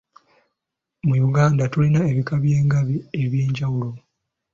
Mu 1.07 1.15
Uganda 1.27 1.63
tulina 1.71 1.99
ebika 2.11 2.35
by'engabi 2.43 2.95
eby'enjawulo. 3.23 3.89